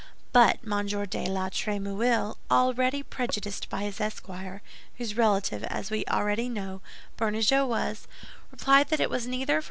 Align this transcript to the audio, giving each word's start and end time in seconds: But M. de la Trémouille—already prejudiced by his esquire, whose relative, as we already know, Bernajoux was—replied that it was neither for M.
But 0.33 0.57
M. 0.65 0.87
de 0.87 1.25
la 1.29 1.49
Trémouille—already 1.51 3.03
prejudiced 3.03 3.69
by 3.69 3.83
his 3.83 4.01
esquire, 4.01 4.63
whose 4.97 5.15
relative, 5.15 5.63
as 5.65 5.91
we 5.91 6.03
already 6.07 6.49
know, 6.49 6.81
Bernajoux 7.17 7.67
was—replied 7.67 8.87
that 8.87 8.99
it 8.99 9.11
was 9.11 9.27
neither 9.27 9.53
for 9.57 9.57
M. 9.57 9.59